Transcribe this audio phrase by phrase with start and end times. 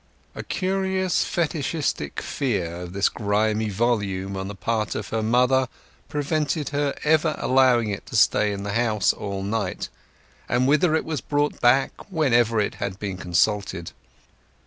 [0.33, 5.67] A curious fetishistic fear of this grimy volume on the part of her mother
[6.09, 9.89] prevented her ever allowing it to stay in the house all night,
[10.49, 13.91] and hither it was brought back whenever it had been consulted.